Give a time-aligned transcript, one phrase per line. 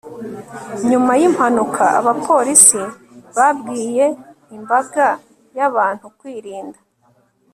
[0.89, 2.81] nyuma yimpanuka, abapolisi
[3.37, 4.05] babwiye
[4.55, 5.05] imbaga
[5.57, 6.79] y'abantu kwirinda